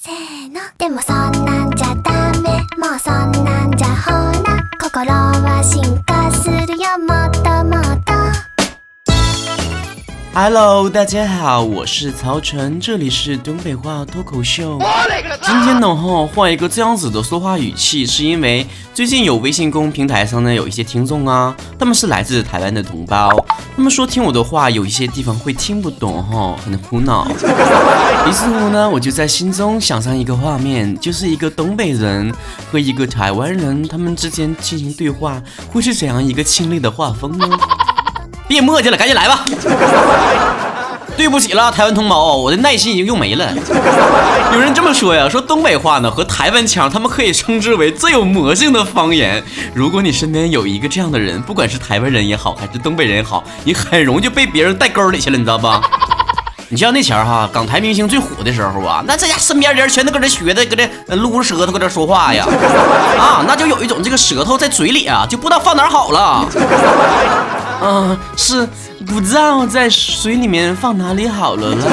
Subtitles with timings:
[0.00, 0.60] せーの。
[0.78, 2.50] でもそんなんじゃダメ。
[2.78, 4.12] もうそんなんじゃほ
[4.44, 4.62] ら。
[4.80, 6.07] 心は進化
[10.34, 14.78] Hello，大家好，我是曹晨，这里是东北话脱口秀。
[15.42, 18.64] 今天呢，哈，换一个这样子的说话语气，是因为
[18.94, 23.44] 最近有微信公平台上呢有一些听众啊，他们是来自台湾的同胞，
[23.74, 27.26] 他们说听我的话有一些地方会听不懂，哈，很苦恼。
[28.28, 32.32] 于是乎呢，我就在心中想象一个画面，就是一个东北人
[32.70, 35.42] 和一个台湾人，他们之间进行对话，
[35.72, 37.48] 会是怎样一个亲历的画风呢？
[38.48, 39.44] 别磨叽了，赶紧来吧。
[41.16, 43.52] 对不起了，台湾同胞，我的耐心已经用没了。
[44.52, 49.42] 有人这么说呀，说东北话呢和台湾腔，他们可以称之为最有魔性的方言。
[49.74, 55.82] 如果你身边有一个这样的人，不管是台湾人也好，还是东北人也好，你很容易就被别人带沟里去了，你知道吧？
[56.70, 62.46] 你像那前儿哈，港台明星最火的时候啊，那这家身边人全都搁这学的，搁这撸着舌头搁这说话呀，
[63.18, 66.46] 啊，那就有一种这个舌头在嘴里啊，就不知道放哪好了。
[67.80, 68.68] 嗯，是
[69.06, 71.84] 不知道在水里面放哪里好了了。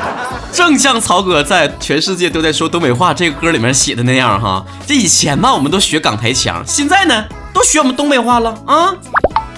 [0.52, 8.92] 正像曹哥在全世界都在说东北话这个歌里面写的那样哈，这以前吧我们都学港台腔，现在呢都学我们东北话了啊。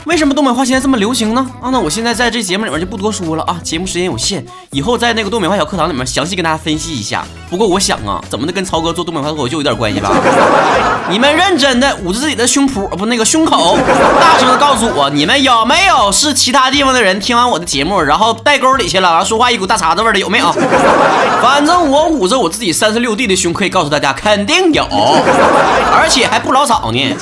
[0.04, 1.46] 为什么东北话现在这么流行呢？
[1.60, 7.24] 啊，那我现在在这节目里面就不多说了啊，节目时间有限，以后在那个东北话小课堂里面详细跟大家分析一下。
[7.48, 10.10] 不过我想啊，怎么的跟曹哥做东北话脱口秀有点关系吧？
[11.08, 13.78] 你们认真的捂着自己的胸脯，不那个胸口，
[14.20, 20.52] 大声的告诉我，你们有没有是其他地方的人听完我的节目，然后带沟里去了，然后说话一股大碴子味的，有没有？
[21.40, 24.82] 反正我捂着我自己三十六 D 的胸，可以告诉大家，肯定有，
[25.94, 27.16] 而且还不老早呢。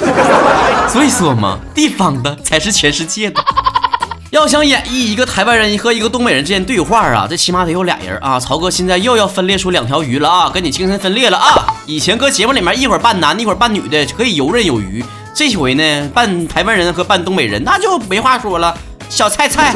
[0.89, 3.43] 所以说嘛，地方的才是全世界的。
[4.31, 8.39] 要想演绎一个台湾人和一个东北人之间对话啊，这起码得有俩人啊。
[8.39, 11.67] 曹哥现在又要分裂出两条鱼了啊，跟你精神分裂了啊。
[11.87, 15.05] 以前搁节目里面一会儿扮男的，一会儿扮女的，可以游刃有余。
[15.35, 18.77] 这回呢，扮台湾人和扮东北人，那就没话说了。
[19.09, 19.75] 小菜菜，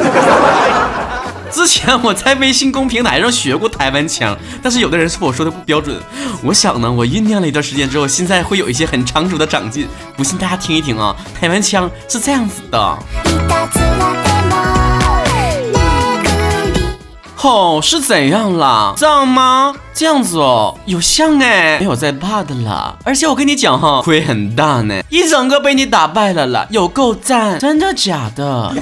[1.54, 5.96] 之前我在微信公平台上学过台湾腔，但是有的人说我说的不标准。
[6.42, 9.88] 我想呢，我酝酿了一段时间之后，现在会有一些很长足的长进。
[10.16, 12.98] 不信大家听一听啊，台湾腔是这样子的。
[13.24, 14.52] いたずらでも
[15.26, 15.60] め
[16.22, 16.26] ぐ
[16.72, 16.80] り
[17.42, 18.94] 哦，是怎样啦？
[18.96, 19.74] 这样吗？
[19.92, 22.94] 这样子哦，有像哎，没有在怕的啦。
[23.04, 28.72] 而且我跟你讲哈，亏很大呢，一整个被你打败了啦，有够赞，真的假的？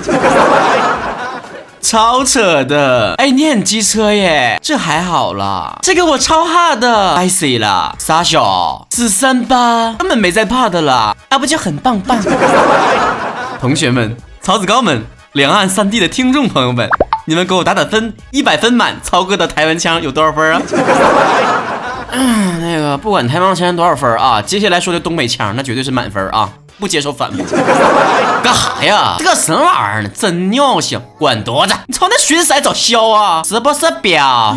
[1.83, 3.13] 超扯的！
[3.17, 12.17] 哎，你很机车耶，这还好啦，这个我超怕的，icy 啦，傻小，四三八，根本没在怕的啦，那不就很棒棒？
[13.59, 16.87] 同学们，曹子高们，两岸三地的听众朋友们，
[17.25, 20.61] 你们给我打打分，一百分满，曹哥的台湾腔有多少分啊？
[22.15, 26.49] 嗯，那个不管台湾腔多少分啊，接下来说的东北腔那绝对是满分啊，
[26.79, 27.45] 不接受反驳。
[28.43, 29.15] 干哈呀？
[29.17, 30.09] 这个什么玩意儿呢？
[30.09, 31.01] 真尿性！
[31.17, 31.73] 滚犊子！
[31.87, 33.41] 你瞅那寻色找削啊？
[33.43, 34.55] 是不是彪？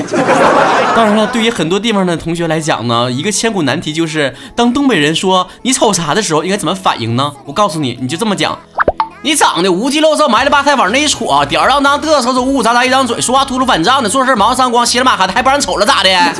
[0.94, 7.32] 当然了，对于很多地方的同学来讲呢，一个千古难题就是，当东北人说你瞅啥的时候，应该怎么反应呢？
[7.44, 8.58] 我告诉你，你就这么讲。
[9.26, 16.08] 你长得无鸡肉瘦，埋了吧菜往那一戳，吊儿郎当，嘚瑟瑟，呜呜喳喳一张嘴，说话秃噜反胀的，做事毛上光，稀里马哈的，还不让人瞅了咋的？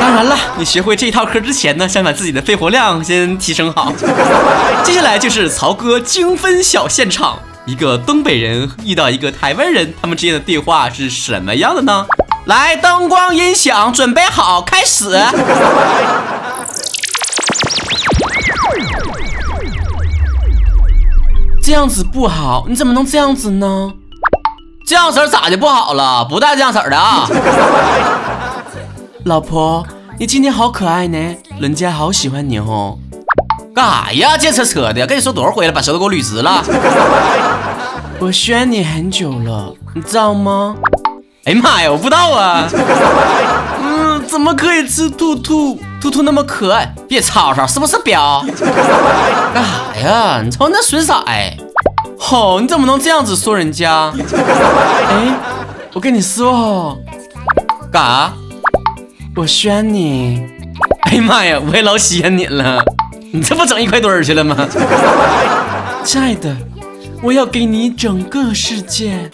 [0.00, 3.92] 当然了，你学会这一套嗑之前呢，先把自己的肺活量先提升好。
[4.82, 12.04] 接下来就是曹哥精分小现场，一个东北人遇到一个台湾人，他们之间的对话是什么样的呢？
[12.46, 15.16] 来，灯光音响准备好，开始。
[21.68, 23.92] 这样子不好，你怎么能这样子呢？
[24.86, 26.24] 这样式儿咋就不好了？
[26.24, 27.28] 不带这样式儿的啊！
[29.26, 29.86] 老婆，
[30.18, 32.98] 你今天好可爱呢，人家好喜欢你哦。
[33.74, 34.38] 干啥呀？
[34.38, 36.64] 贱扯扯的，跟你说多少回了，把舌头给我捋直了。
[38.18, 40.74] 我选你很久了，你知道吗？
[41.44, 42.66] 哎呀妈呀，我不知道啊。
[43.82, 45.78] 嗯，怎么可以吃兔兔？
[46.00, 48.44] 兔兔那么可爱，别吵吵，是不是表？
[49.52, 49.64] 干
[49.94, 50.40] 啥呀？
[50.44, 51.14] 你瞅那损色！
[52.18, 54.12] 吼、你怎么能这样子说人家？
[55.08, 55.34] 哎，
[55.92, 56.98] 我跟你说哦，
[57.92, 58.32] 干啥？
[59.36, 60.46] 我宣你。
[61.02, 62.82] 哎呀妈呀，我也老喜欢你了。
[63.32, 64.56] 你这不整一块堆儿去了吗？
[66.04, 66.56] 亲爱的，
[67.22, 69.30] 我要给你整个世界。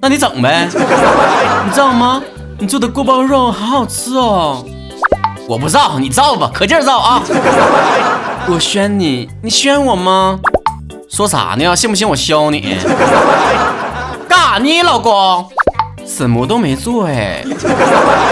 [0.00, 2.22] 那你整呗，你知道吗？
[2.58, 4.64] 你做的锅包肉好好吃哦。
[5.48, 7.22] 我不造，你造吧，可劲儿造啊！
[8.50, 10.40] 我宣你，你宣我吗？
[11.08, 11.76] 说啥呢？
[11.76, 12.76] 信不信我削你？
[14.28, 15.46] 干啥呢，老公？
[16.04, 17.44] 什么都没做哎。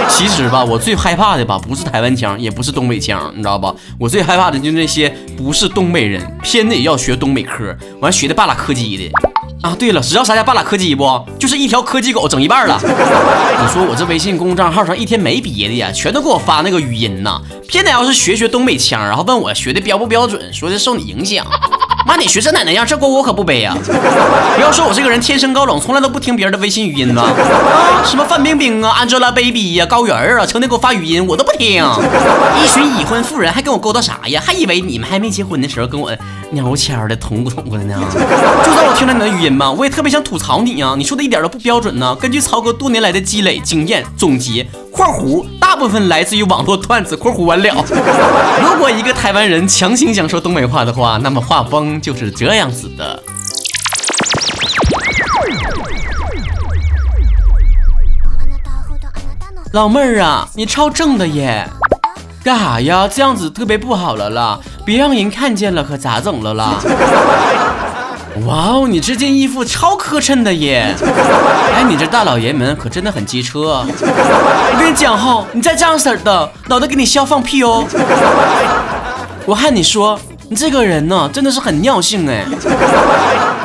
[0.09, 3.73] 其实吧，我最害怕的吧，不是台湾腔，也不是东北腔，你知道吧？
[3.99, 9.13] 我最害怕的就是那些不是东北人，偏得要学东北嗑，完学的半拉柯基的。
[9.62, 11.25] 啊，对了，知道啥叫半拉柯基不？
[11.38, 12.79] 就是一条柯基狗整一半了。
[12.85, 21.46] 你说我这微信公众账号上一天没别的呀，全都给我发那个语音呐，偏得要是学学东北腔，然后问我学的标不标准，说的受你影响。
[22.06, 23.75] 妈，你学这奶奶样，这锅我可不背呀！
[24.55, 27.23] 不要说我这个人天生高冷，从来都不听别人的微信语音呢。
[27.23, 31.83] 啊，什么范冰冰啊，Angelababy 呀，高圆圆啊，成天给我发语音，我都不听。
[32.62, 34.43] 一群已婚妇人还跟我勾搭啥呀？
[34.45, 36.12] 还以为你们还没结婚的时候跟我
[36.51, 37.99] 鸟悄的捅咕捅咕的呢。
[38.65, 40.95] 就算我听了你的语音吧，我也特别想吐槽你呀！
[40.99, 42.15] 你说的一点都不标准呢。
[42.21, 47.75] 根据曹哥多年来的积累经验总结（括弧大部分来自于网络段子）（括弧完了）。
[48.62, 52.00] 如果一个台湾人强行想说东北话的话，那么画风。
[52.00, 53.20] 就是这样子的，
[59.73, 61.69] 老妹儿啊，你超正的耶！
[62.44, 63.08] 干啥呀？
[63.08, 66.79] 这样子特别不好了啦，别让人看见了，可咋整了啦？
[68.47, 70.93] 哇哦，你这件衣服超磕碜的耶！
[71.73, 73.87] 哎，你这大老爷们可真的很机车。
[73.87, 77.85] 我跟你讲哈，你再这样式的，脑袋给你削放屁哦！
[79.47, 80.19] 我和你说。
[80.55, 82.45] 你这个人呢，真的是很尿性哎！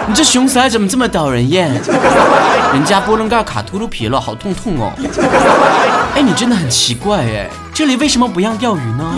[0.07, 1.71] 你这熊腮怎么这么讨人厌？
[2.74, 4.91] 人家波棱盖卡秃噜皮了，好痛痛哦！
[6.15, 9.13] 哎，你真的很奇怪哎，这里为什么不让钓鱼呢？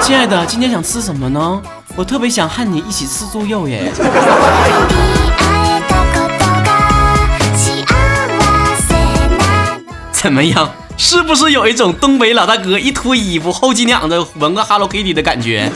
[0.00, 1.60] 亲爱的，今天想吃什么呢？
[1.96, 3.90] 我特别想和你一起吃猪肉耶！
[10.12, 10.70] 怎么样？
[11.00, 15.70] 是不是有一种东北老大哥一脱衣服后脊梁子纹个 Hello Kitty 的感觉？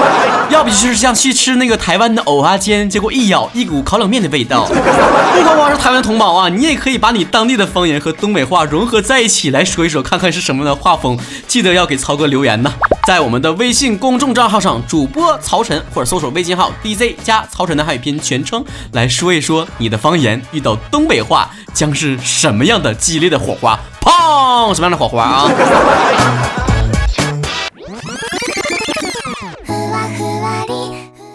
[0.50, 4.66] 要不就是像去吃那个台湾的藕啊煎，结果一咬一股烤冷面的味道。
[4.66, 11.18] 不光光是台湾同胞啊，你也可以把你当地的方言和东北话融合在一起来说一说，看看是什么的画风。
[11.48, 12.70] 记得要给曹哥留言呢，
[13.06, 18.62] 在我们的微信公众账号上，主播曹晨或者搜索微信号 DZ 加曹晨的汉语拼全称
[18.92, 23.80] 来说一说你的方言遇到东北话将是什么样的激烈的火花。
[24.06, 24.72] 砰！
[24.72, 25.50] 什么样的火花啊？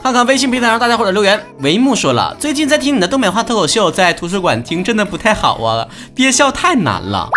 [0.01, 1.39] 看看微信平台上大家伙的留言。
[1.59, 7.29] 维木说了，最近在听你的东北话脱口秀，在图书馆听真的不太好啊，憋笑太难了。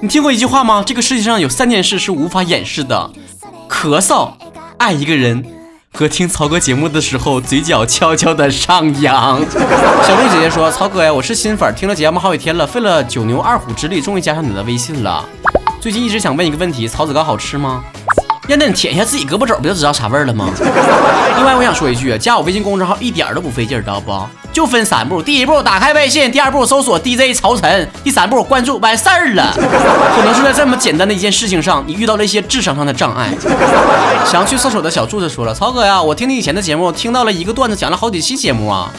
[0.00, 0.82] 你听过一句话吗？
[0.84, 3.10] 这个世界上有三件事是无法掩饰的：
[3.68, 4.32] 咳嗽、
[4.78, 5.61] 爱一个人。
[5.94, 9.38] 和听曹哥节目的时候，嘴角悄悄的上扬。
[10.02, 15.22] 小鹿姐姐说：“曹哥呀，我是新粉，听了节目好几天了，费了九牛二虎之力，终于加上你的微信了。
[15.80, 17.84] 最近一直想问一个问题，曹子糕好吃吗？”
[18.58, 20.48] 让你舔一下自己胳膊肘，不就知道啥味儿了吗？
[21.36, 24.12] 另外，我想说一句，加我微信公众号一点都不费劲，知道不？
[24.52, 29.52] 就分三步：第一步，打开微信；第二步，搜索 DJ 曹晨；第三步，关注，完事儿了。
[29.56, 33.30] 可能是在这么简单的一件事情上，你遇到了一些智商上的障碍。
[34.26, 38.92] 想去厕所的小柱子说了：“曹哥呀，我听你以前的节目，听到了一个段子，讲了好几期节目啊。”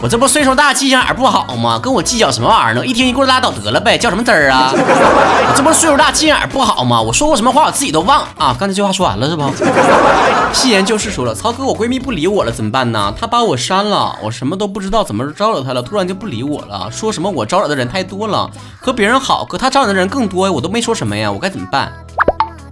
[0.00, 1.76] 我这不岁数大，记性眼不好吗？
[1.82, 2.86] 跟我计较什么玩意儿呢？
[2.86, 4.70] 一听一过拉倒得了呗，较什么真儿啊？
[4.72, 7.02] 我这不岁数大，记性眼不好吗？
[7.02, 8.54] 我说过什么话，我自己都忘啊！
[8.56, 9.42] 刚才这句话说完了是不？
[10.52, 13.12] 戏言就是说了，曹哥，我闺蜜不理我了，怎么办呢？
[13.18, 15.82] 她把我删了，我什么都不知道，怎么招惹她了？
[15.82, 18.48] 突然就不理我了，说什么我招惹的人太多了，
[18.80, 21.92] 和别人好，可她招惹的人更多，我都没说什么呀，我该怎么办？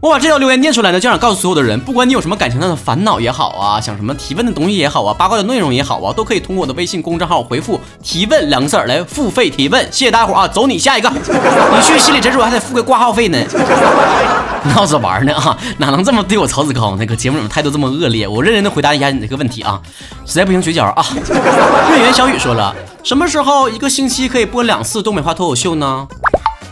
[0.00, 9.82] 我把这条留言念出来呢，就想告诉所有的人，不管你有什么感情上的烦恼也好啊，想什么提问的东西也好啊，八卦的内容也好啊，都可以通过我的微信公众号回复“提问”两个字来付费提问。
[9.90, 13.38] 谢谢大伙啊，走你下一个， 你去心理诊所还得付个挂号费呢。
[14.74, 18.28] 闹着玩呢啊，哪能这么对我曹子高那个节目里面态度这么恶劣？
[18.28, 19.80] 我认真的回答一下你这个问题啊，
[20.26, 21.04] 实在不行绝交啊。
[21.90, 26.06] 月圆小雨说了，什么时候一个星期可以播两次东北话脱口秀呢？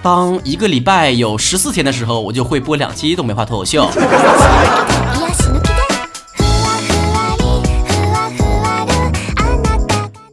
[0.05, 3.89] 当一个礼拜有十四天的时候，我就会播两期东北话脱口秀。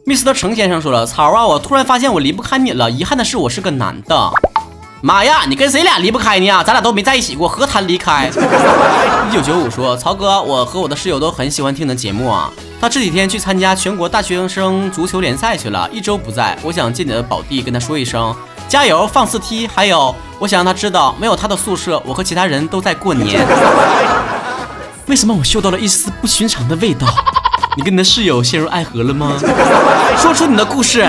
[0.04, 0.34] Mr.
[0.34, 2.90] 程先生说了，曹啊，我突然发现我离不开你了。
[2.90, 4.30] 遗憾的是，我是个男的。
[5.00, 6.62] 妈呀，你跟谁俩离不开呢？
[6.62, 8.30] 咱俩都没在一起过，何谈离开？
[9.30, 12.52] 一九九五说，曹哥，我和我的室友都很喜欢听你的节目啊。
[12.78, 16.58] 他这几天去参加全国大学生足球联赛去了，一周不在。
[16.62, 18.36] 我想借你的宝地跟他说一声。
[18.72, 23.46] 加油，放肆踢还有，我想让他知道，没有他的宿舍，我和其他人都在过年。
[25.08, 27.06] 为什么我嗅到了一丝不寻常的味道？
[27.76, 29.34] 你跟你的室友陷入爱河了吗？
[30.16, 31.06] 说出你的故事。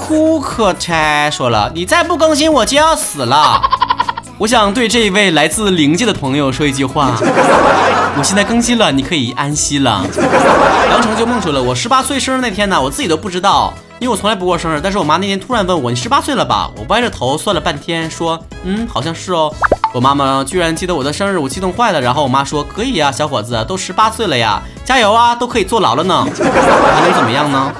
[0.00, 3.60] 哭可拆说了，你再不更新，我就要死了。
[4.38, 7.10] 我想对这一位来自灵界的朋友说一句话：
[8.16, 10.02] 我现在更新了，你可以安息了。
[10.90, 13.74] 杨成就梦说了，我十八岁生日那天呢，我自己都不知道。
[13.98, 14.80] 因为我从来不过生日。
[14.82, 19.52] 但是我妈那天突然问我：“你十八岁了吧？”我歪着头算了半天，说：“嗯，好像是哦。”
[19.94, 22.00] 我妈妈居然记得我的生日，我激动坏了。
[22.00, 26.26] 然后我妈说：“可以呀，小伙子，都十八岁了呀，加油啊，都可以坐牢了呢，
[26.94, 27.72] 还能怎么样呢？”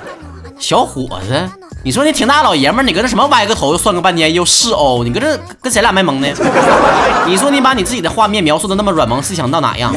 [0.58, 1.50] 小伙子，
[1.85, 6.26] 你说你挺大老爷们，你搁这什么歪个头又算个半天又是哦，你搁这跟谁俩卖萌呢？
[7.28, 9.94] 你说你把你自己的画面描述的那么软萌，是想到哪样？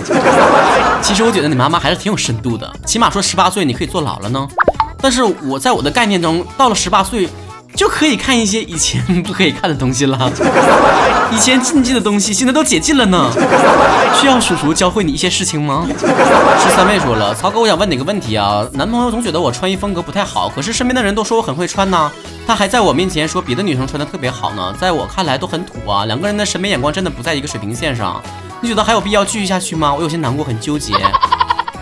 [1.02, 4.46] 其实我觉得你妈妈还是挺有深度的，起码说十八岁你可以坐牢了呢。
[5.02, 7.30] 但是我在我的概念中，到了十八岁。
[7.76, 10.30] 就可以看一些以前 不可以看的东西了，
[11.32, 13.32] 以前禁忌的东西现在都解禁了呢。
[14.20, 15.88] 需要叔叔教会你一些事情吗？
[16.60, 22.12] 十三妹说了，曹哥，我想问你个问题啊，男朋友总觉得我穿衣风格不太好，可是身边的人都说我很会穿呢，
[22.48, 28.22] 他还在我面前说别的女生穿的特别好呢，在我看来都很土啊，两个人的审美眼光真的不在一个水平线上，
[28.62, 29.94] 你觉得还有必要继续下去吗？
[29.94, 30.94] 我有些难过，很纠结。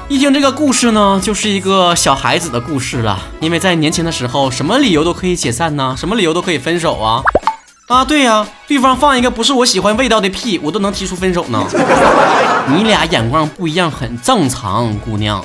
[0.09, 3.19] 一听这个故事呢，就是一个小孩子的故事了。
[3.41, 5.93] 因为在年轻的时候，什么理由都可以解散呢？
[5.97, 7.21] 什么理由都可以分手啊？
[7.89, 11.61] 啊，对呀，对方放一个不是我喜欢味道的屁，我都能提出分手呢。
[12.73, 15.43] 你俩眼光不一样很正常，姑娘。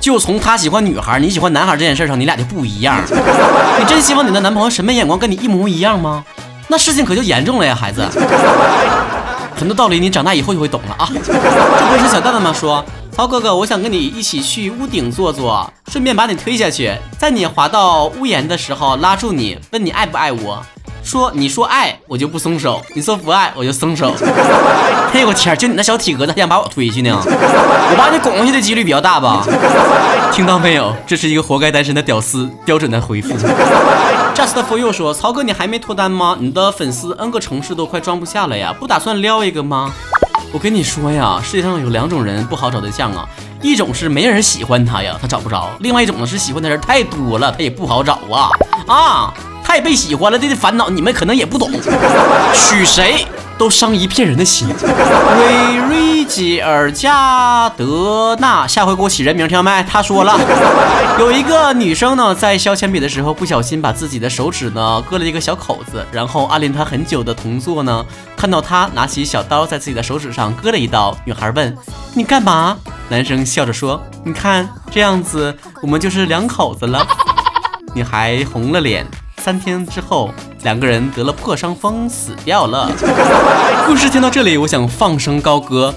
[0.00, 3.00] 就从他喜欢女孩，你喜欢男孩这件事上，你俩就不一样。
[3.78, 6.24] 你真希望你的男朋友审美眼光跟你一模一样吗？
[6.66, 8.04] 那事情可就严重了呀，孩子。
[9.54, 11.08] 很多道理你长大以后就会懂了啊。
[11.08, 12.52] 这不是小蛋蛋吗？
[12.52, 12.84] 说。
[13.14, 20.62] 曹哥哥，我想跟你一起去屋顶坐坐，顺便把你推下去，在你滑到屋檐的时候拉住你，问你爱不爱我。
[21.04, 24.14] 说你说爱我就不松手，你说不爱我就松手。
[25.12, 27.20] 哎呦我天，就你那小体格子还想把我推下去呢？
[27.22, 29.44] 我把你拱下去的几率比较大吧？
[30.32, 30.94] 听到没有？
[31.06, 33.34] 这是一个活该单身的屌丝标准的回复。
[34.34, 36.38] Just for you 说，曹哥你还没脱单吗？
[36.40, 39.92] 你的粉丝 N 个城市都快装不下了呀，不打算撩一个吗？
[40.52, 43.26] 我跟你说呀，世界上有两种人不好找对象啊，
[43.62, 48.50] 一种是没人喜欢他呀，他找不着；另外一种呢是喜欢的人太多了，他也不好找啊
[48.86, 49.34] 啊！
[49.64, 51.70] 太被喜欢了这的烦恼，你们可能也不懂，
[52.52, 53.26] 娶谁？
[53.62, 54.66] 都伤一片人的心。
[54.66, 59.84] 瑞瑞吉尔加德纳，下回给我起人名，听到没？
[59.88, 60.36] 他说了，
[61.20, 68.04] 有一个女生呢，在削铅笔的时候不小心把自己的手指呢割了一个小口子，然后暗恋她很久的同座呢，
[68.36, 71.16] 看到她拿起小刀在自己的手指上割了一刀。
[71.24, 71.72] 女孩问
[72.16, 72.76] ：“你干嘛？”
[73.08, 77.06] 男生笑着说：“你看这样子，我们就是两口子了。”
[77.94, 79.06] 女孩红了脸。
[79.38, 82.88] 三天之后，两个人得了破伤风，死掉了。
[83.86, 85.92] 故事听到这里，我想放声高歌。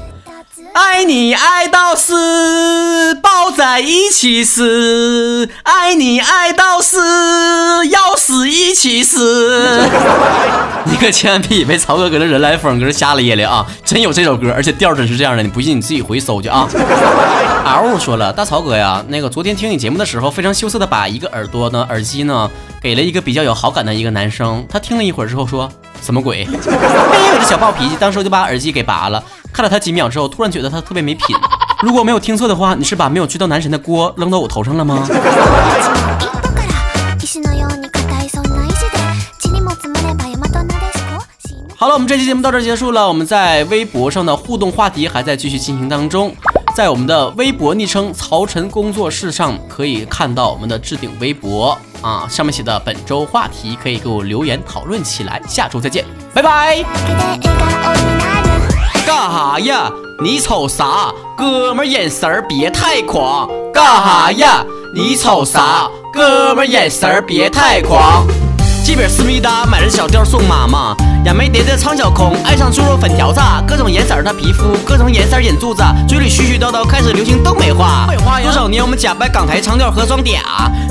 [0.75, 9.87] 爱你爱到死，抱在一起死；爱你爱到死，要死一起死。
[10.83, 13.65] 你可千万别以为曹哥搁这人来疯，搁这瞎咧咧啊！
[13.85, 15.41] 真有这首歌，而且调真是这样的。
[15.41, 16.67] 你不信你自己回搜去啊。
[17.63, 22.51] 嗷说了，大曹哥呀，那个昨天听你节目的时候，非常羞涩的把一个耳朵呢耳机呢
[22.81, 24.65] 给了一个比较有好感的一个男生。
[24.67, 25.71] 他听了一会儿之后说。
[26.05, 26.43] 什么鬼？
[26.43, 29.23] 哎，我这小暴脾气，当时我就把耳机给拔了。
[29.51, 31.35] 看了他几秒之后，突然觉得他特别没品。
[31.81, 35.03] 如果没有听错的话，你是把没有追到男神的锅扔到我头上了吗？
[41.77, 43.07] 好了，我们这期节目到这结束了。
[43.07, 46.33] 我们在微博上的互动话题还在继续进行当中。
[46.75, 55.41] 在我们的微博昵称“曹晨工作室”上可以看到我们的置顶微博啊，上面写的本周话题可以给我留言讨论起来。
[55.47, 56.85] 下周再见，拜拜。
[59.07, 59.91] 干哈呀？
[60.21, 61.11] 你瞅啥？
[61.35, 63.49] 哥们眼神儿别太狂。
[63.73, 64.63] 干哈呀？
[64.93, 65.89] 你瞅啥？
[66.13, 68.27] 哥们眼神儿别太狂。
[68.85, 70.95] 这本思密达，买了小吊送妈妈。
[71.25, 73.41] 亚美蝶的苍小空，爱上猪肉粉条子。
[73.67, 78.07] 各种颜色的皮肤，各种颜色眼珠子，嘴里絮絮叨叨，开始流行东北话。
[78.43, 80.37] 多少年我们假扮港台腔调和装嗲，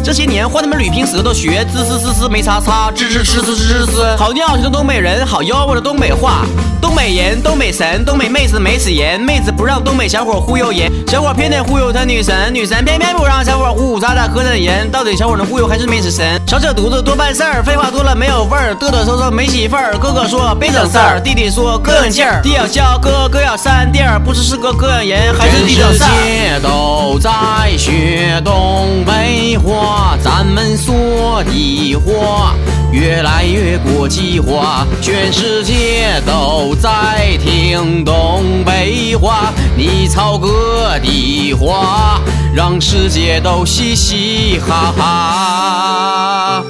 [0.03, 4.17] 这些年换他们捋平舌头学，滋滋滋滋没叉叉，吱吱吱吱吱吱。
[4.17, 6.45] 好尿性的东北人，好吆喝的东北话。
[6.83, 14.91] 东北人，东北神，东北妹子没死人，妹子不让东北小伙忽悠人，小伙偏得忽悠他女神，女神偏偏不让小伙呼呼喳喳喝着人。
[14.91, 16.41] 到底小伙能忽悠还是没死神？
[16.47, 17.85] 少扯犊子多办事儿，废话。
[17.85, 19.95] 话多了没有味儿，嘚嘚瑟瑟没媳妇儿。
[19.99, 22.41] 哥哥说别整事儿，弟弟说膈应劲儿。
[22.43, 26.09] 弟要笑，哥哥要扇地儿，不知是个膈应人还是弟整事儿。
[26.09, 27.31] 全世界都在
[27.77, 32.55] 学东北话，咱们说的话
[32.93, 34.87] 越来越国际化。
[35.01, 42.21] 全世界都在听东北话，你操哥的话，
[42.55, 46.65] 让世界都嘻嘻哈哈。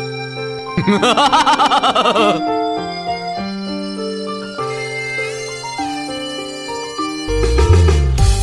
[0.87, 1.29] 哈哈哈
[2.03, 2.74] 哈哈！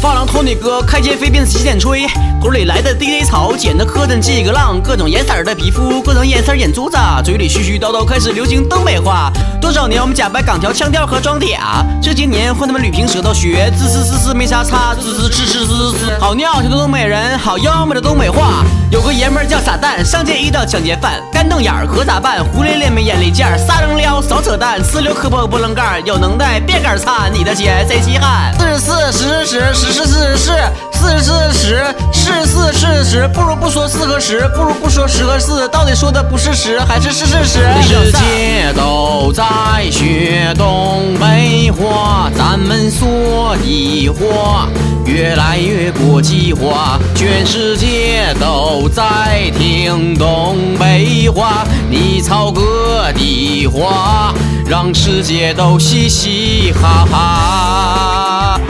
[0.01, 2.07] 发廊托尼哥开街飞辫子洗剪吹，
[2.41, 9.31] 头里来的 DJ 草剪的磕碜几个浪，各种颜色的皮肤，各种颜色眼珠子，嘴里絮絮叨叨开始流行东北话。
[9.61, 18.63] 多少年我们假扮港条腔调和装嗲，这些年换他们捋平舌头学，滋滋滋滋没啥差，滋滋滋滋滋滋好尿小东北人，好妖媚的东北话。
[18.89, 22.41] 有个爷们儿叫傻蛋，上街遇到抢劫犯，干瞪眼儿可咋办？
[22.41, 28.53] 胡咧咧没眼力见儿，撒扔撩少扯淡，呲溜磕破波棱盖儿，有能耐别杆儿擦，你的钱谁稀罕？
[28.57, 30.53] 四十四十十十十四十四
[30.93, 37.59] 四十四十是四是十，不如不说四和十，不如不说十和四，到底说的不是十还是是是十？
[37.81, 39.43] 世界都在
[39.91, 44.67] 学东北话，咱们说的话
[45.05, 54.33] 越来越国际化，全世界都在听东北话，你操哥的话，
[54.67, 58.61] 让世界都嘻嘻哈哈。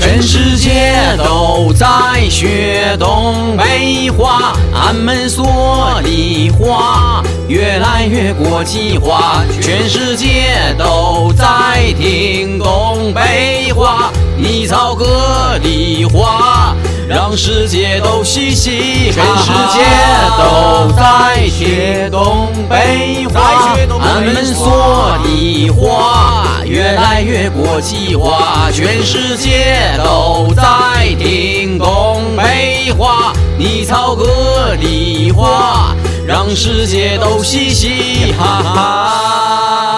[0.00, 1.86] 全世界都在
[2.28, 9.44] 学东北话，俺们说的话越来越国际化。
[9.60, 16.76] 全世界都在听东北话，你操哥的话，
[17.08, 19.42] 让世界都嘻嘻哈哈。
[19.42, 19.82] 全世界
[20.38, 28.70] 都在学东北话，俺们说的话越来越国际化。
[28.72, 30.62] 全世界都在
[31.18, 35.96] 听东北话，你操哥的话，
[36.26, 39.89] 让世界都嘻嘻哈哈。